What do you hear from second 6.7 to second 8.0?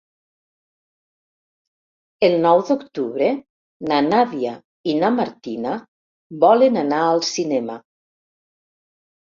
anar al cinema.